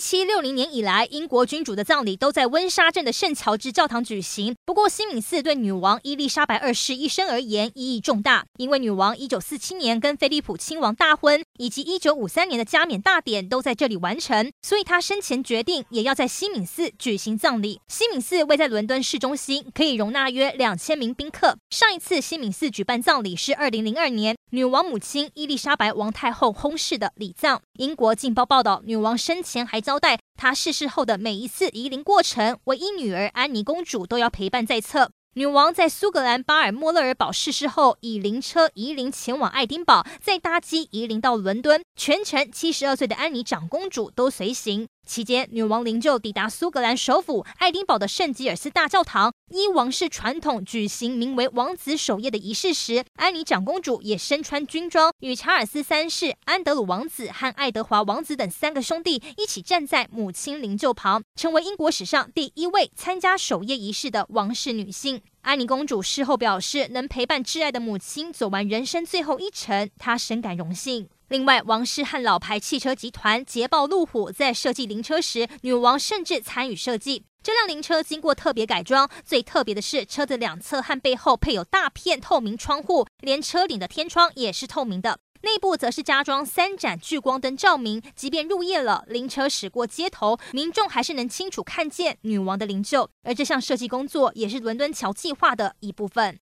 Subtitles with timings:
[0.00, 4.56] 一七六零年以来，英国君主的葬礼都在温莎镇的圣乔治教堂举行。
[4.64, 17.78] 不过，西敏寺对女王伊丽莎白二世一生而言意义重大，因为女王一九四七年跟菲利普亲王大婚，以及一九五三年的加冕大典都在这里完成，所以她生前决定也要在西敏寺举行葬礼。
[17.88, 21.58] 西敏寺位在伦敦市中心，可以容纳约两千名宾客。
[21.68, 27.60] 上一次西敏寺举办葬礼是二零零二年，女王母亲伊丽莎白王太后薨逝的礼葬。
[27.74, 35.10] 英国《镜报》报道，女王生前还交代，他逝世后的每一次移灵过程，唯一女儿安妮公主都要陪伴在侧。
[35.34, 44.86] 女王在苏格兰巴尔莫勒尔堡逝世后，以灵车移灵前往爱丁堡，再搭机移灵到伦敦，全程七十二岁的安妮长公主都随行。
[45.10, 65.20] 期间，女王灵柩抵达苏格兰首府爱丁堡的圣吉尔斯大教堂，依王室传统举行名为“王子守夜”的仪式时，安妮长公主也身穿军装，与查尔斯三世、安德鲁王子和爱德华王子等三个兄弟一起站在母亲灵柩旁，成为英国史上第一位参加守夜仪式的王室女性。
[65.42, 71.08] 安妮公主事后表示，能陪伴挚爱的母亲走完人生最后一程，她深感荣幸。
[71.30, 77.22] 另外，王室和老牌汽车集团捷豹路虎在设计灵车时，女王甚至参与设计。
[77.40, 85.20] 这辆灵车经过特别改装，最特别的是车子两侧和背后配有大片透明窗户，连车顶的天窗也是透明的。
[85.42, 93.06] 内部则是加装三盏聚光灯照明，即便入夜了，灵车驶过街头，民众还是能清楚看见女王的灵柩。
[93.22, 96.38] 而这项设计工作也是伦敦桥计划的一部分。